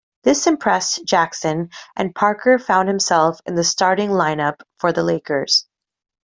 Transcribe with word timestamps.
This 0.23 0.47
impressed 0.47 1.05
Jackson, 1.05 1.69
and 1.95 2.15
Parker 2.15 2.57
found 2.57 2.87
himself 2.89 3.39
in 3.45 3.53
the 3.53 3.63
starting 3.63 4.09
line-up 4.09 4.63
for 4.79 4.91
the 4.91 5.03
Lakers. 5.03 5.67